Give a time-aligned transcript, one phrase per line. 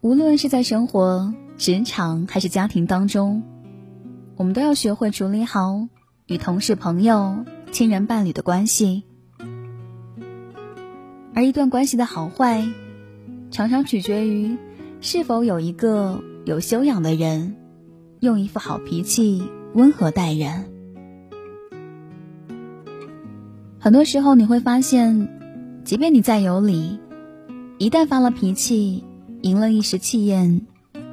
[0.00, 3.42] 无论是在生活、职场还是家庭当中，
[4.36, 5.88] 我们都要学会处理好
[6.26, 9.04] 与同事、朋友、亲人、伴侣的关系。
[11.34, 12.66] 而一段关系的好坏，
[13.50, 14.56] 常常取决于
[15.00, 17.56] 是否有一个有修养的人，
[18.20, 19.42] 用一副好脾气
[19.74, 20.64] 温和待人。
[23.78, 25.39] 很多时候你会发现，
[25.90, 27.00] 即便你再有理，
[27.78, 29.02] 一旦发了脾气。
[29.42, 30.64] 赢了一时气焰，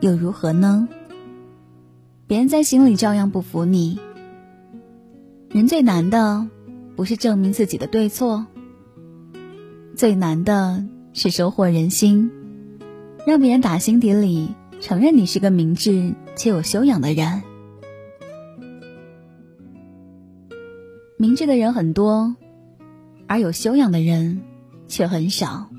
[0.00, 0.86] 又如何呢？
[2.26, 3.98] 别人在心里照样不服你。
[5.48, 6.46] 人最难的，
[6.96, 8.44] 不是证明自己的对错，
[9.96, 12.30] 最难的是收获人心，
[13.26, 17.42] 让别人打心底里承认你是个明智且有修养的人。
[21.16, 22.36] 明智的人很多，
[23.26, 24.42] 而有修养的人
[24.88, 25.70] 却很少。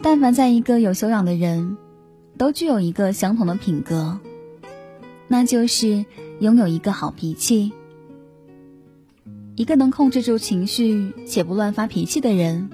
[0.00, 1.76] 但凡在一个有修养的人，
[2.36, 4.20] 都具有一个相同的品格，
[5.26, 6.06] 那就是
[6.38, 7.72] 拥有一个好脾气。
[9.56, 12.70] 一个能控制住情绪且不乱发脾气的人，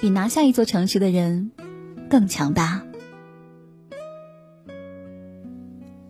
[0.00, 1.50] 比拿下一座城市的人
[2.08, 2.82] 更强大。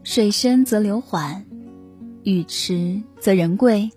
[0.04, 1.44] 水深则流缓，
[2.22, 3.90] 雨迟则人贵。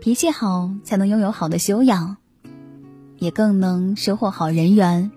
[0.00, 2.16] 脾气好，才能拥有好的修养。
[3.18, 5.10] 也更能收获好人缘。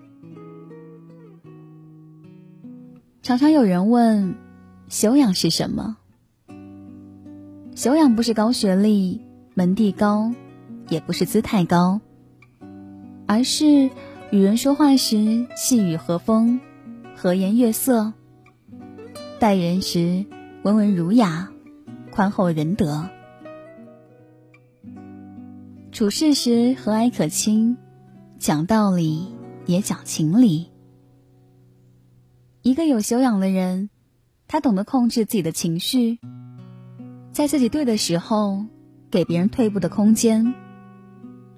[3.22, 4.34] 常常有人问，
[4.88, 5.96] 修养是什么？
[7.76, 9.20] 修养不是高学历、
[9.54, 10.34] 门第高，
[10.88, 12.00] 也不是姿态高，
[13.26, 13.88] 而是
[14.32, 16.60] 与人说话时细语和风、
[17.16, 18.12] 和颜悦色；
[19.38, 20.26] 待人时
[20.64, 21.50] 温文儒雅、
[22.10, 23.04] 宽厚仁德；
[25.92, 27.76] 处事时和蔼可亲。
[28.38, 29.28] 讲道理
[29.66, 30.70] 也讲情理。
[32.62, 33.90] 一个有修养的人，
[34.48, 36.18] 他懂得控制自己的情绪，
[37.30, 38.64] 在自己对的时候
[39.10, 40.54] 给别人退步的空间，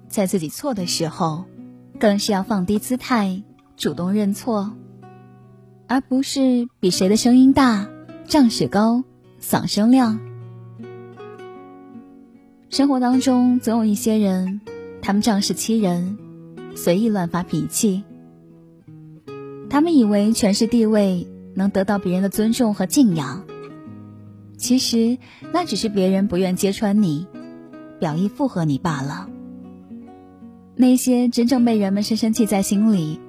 [0.09, 1.45] 在自己错的时候，
[1.97, 3.41] 更是要放低姿态，
[3.77, 4.75] 主动认错，
[5.87, 7.89] 而不是比谁的声音大、
[8.25, 9.05] 仗势高、
[9.41, 10.19] 嗓声亮。
[12.75, 14.59] 生活当中总有一些人，
[15.01, 16.17] 他们仗势欺人。
[16.75, 18.03] 随意乱发脾气，
[19.69, 23.45] 他们以为权势地位能得到别人的尊重和敬仰，
[24.57, 25.17] 其实
[25.53, 27.27] 那只是别人不愿揭穿你，
[27.97, 29.29] 表意附和你罢了。
[30.75, 33.21] 那些真正被人们深深记在心里，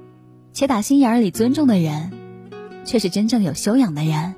[0.52, 2.10] 且打心眼里尊重的人，
[2.84, 4.34] 却是真正有修养的人。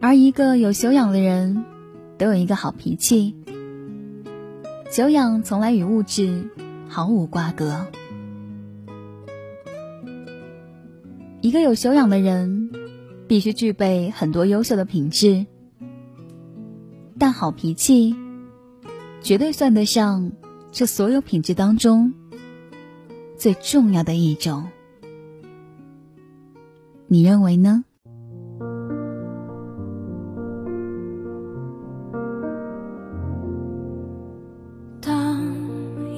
[0.00, 1.64] 而一个有修养的人，
[2.18, 3.34] 都有一个好脾气。
[4.90, 6.48] 修养从来与物质
[6.88, 7.86] 毫无瓜葛。
[11.40, 12.70] 一个有修养的人，
[13.28, 15.46] 必须具备很多优秀的品质，
[17.18, 18.16] 但好脾气
[19.20, 20.32] 绝对算得上
[20.72, 22.14] 这所有品质当中
[23.36, 24.68] 最重要的一种。
[27.06, 27.84] 你认为呢？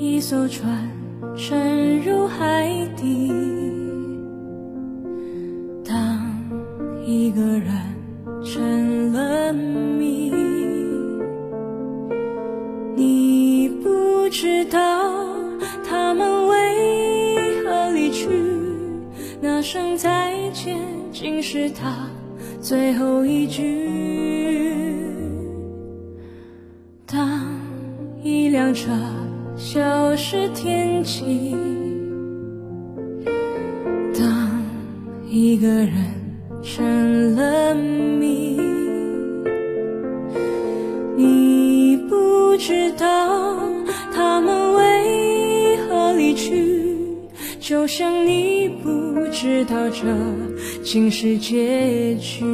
[0.00, 0.88] 一艘船
[1.36, 3.32] 沉入海底，
[5.84, 6.25] 当
[7.04, 7.69] 一个人
[8.44, 10.32] 成了谜，
[12.94, 14.78] 你不知道
[15.82, 18.28] 他们为何离去，
[19.41, 20.78] 那声再见
[21.12, 22.09] 竟是他
[22.60, 23.88] 最后一句。
[27.04, 27.41] 当
[28.22, 28.92] 一辆车。
[29.58, 31.52] 消失天际，
[34.14, 34.62] 当
[35.28, 35.92] 一个人
[36.62, 38.56] 成了谜，
[41.16, 43.58] 你不知道
[44.14, 46.97] 他们为何离去，
[47.59, 50.06] 就像你不知道这
[50.84, 52.44] 竟是结局，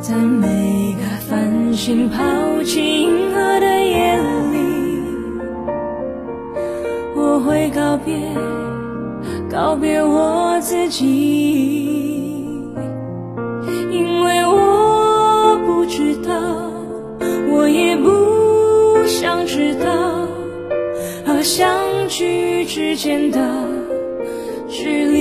[0.00, 2.20] 在每个繁星抛
[2.64, 4.45] 弃银河的夜里。
[7.46, 8.12] 会告别，
[9.48, 12.72] 告别我自己，
[13.92, 16.32] 因为我不知道，
[17.52, 20.26] 我也不想知道，
[21.24, 21.68] 和相
[22.08, 23.38] 聚之间的
[24.68, 25.15] 距离。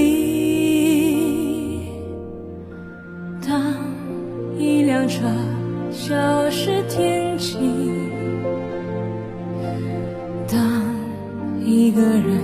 [11.66, 12.44] 一个人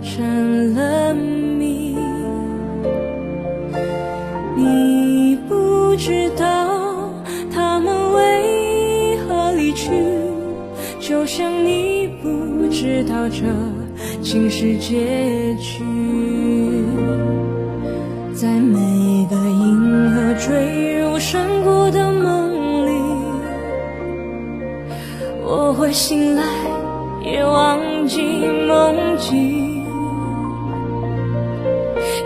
[0.00, 1.96] 成了谜。
[4.56, 7.10] 你不知道
[7.52, 9.90] 他们为何离去，
[11.00, 13.42] 就像你不知道这
[14.22, 15.82] 竟是结局。
[18.32, 22.92] 在每个银河坠入山谷的梦里，
[25.42, 26.44] 我会醒来，
[27.22, 28.22] 也忘记
[28.66, 29.84] 梦境，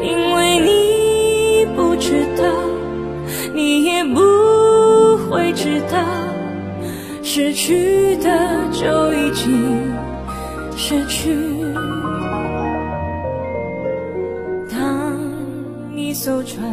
[0.02, 2.44] 因为你不知道，
[3.54, 4.20] 你也不
[5.28, 5.98] 会知道，
[7.22, 8.30] 失去的
[8.72, 9.92] 就已经
[10.76, 11.34] 失去。
[14.70, 15.18] 当
[15.94, 16.64] 一艘船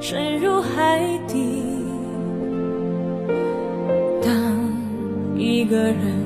[0.00, 1.62] 沉入海底，
[4.22, 4.32] 当
[5.36, 6.25] 一个人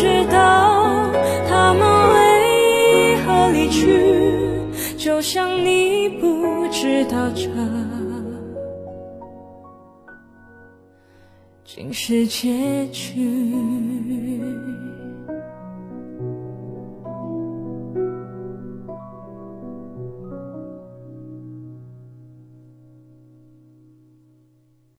[0.00, 1.12] 知道
[1.46, 1.82] 他们
[2.14, 3.84] 为何离去，
[4.96, 7.50] 就像你不知道这
[11.66, 14.39] 竟是结局。